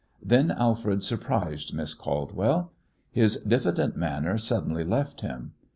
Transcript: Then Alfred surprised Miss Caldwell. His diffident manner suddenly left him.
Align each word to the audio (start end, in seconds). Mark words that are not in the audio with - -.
Then 0.23 0.49
Alfred 0.49 1.03
surprised 1.03 1.75
Miss 1.75 1.93
Caldwell. 1.93 2.73
His 3.11 3.37
diffident 3.37 3.95
manner 3.95 4.35
suddenly 4.39 4.83
left 4.83 5.21
him. 5.21 5.51